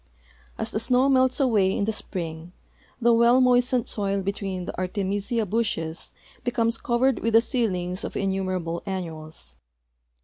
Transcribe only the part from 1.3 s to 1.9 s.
away in